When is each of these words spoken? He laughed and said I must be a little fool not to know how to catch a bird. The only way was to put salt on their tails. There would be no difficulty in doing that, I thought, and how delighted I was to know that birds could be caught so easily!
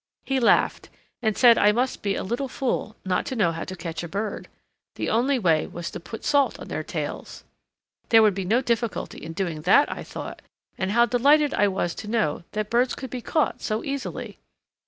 He 0.25 0.39
laughed 0.39 0.89
and 1.21 1.37
said 1.37 1.59
I 1.59 1.71
must 1.71 2.01
be 2.01 2.15
a 2.15 2.23
little 2.23 2.47
fool 2.47 2.95
not 3.05 3.23
to 3.27 3.35
know 3.35 3.51
how 3.51 3.63
to 3.65 3.75
catch 3.75 4.01
a 4.01 4.07
bird. 4.07 4.47
The 4.95 5.11
only 5.11 5.37
way 5.37 5.67
was 5.67 5.91
to 5.91 5.99
put 5.99 6.25
salt 6.25 6.59
on 6.59 6.69
their 6.69 6.81
tails. 6.81 7.43
There 8.09 8.23
would 8.23 8.33
be 8.33 8.43
no 8.43 8.61
difficulty 8.63 9.19
in 9.19 9.33
doing 9.33 9.61
that, 9.61 9.91
I 9.91 10.03
thought, 10.03 10.41
and 10.75 10.89
how 10.93 11.05
delighted 11.05 11.53
I 11.53 11.67
was 11.67 11.93
to 11.93 12.07
know 12.09 12.43
that 12.53 12.71
birds 12.71 12.95
could 12.95 13.11
be 13.11 13.21
caught 13.21 13.61
so 13.61 13.83
easily! 13.83 14.39